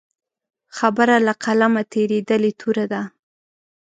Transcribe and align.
خبره 0.77 1.15
له 1.25 1.33
قلمه 1.43 1.83
تېرېدلې 1.93 2.51
توره 2.59 2.85
ده. 2.91 3.01